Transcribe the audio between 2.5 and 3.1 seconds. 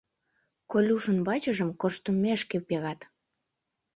перат.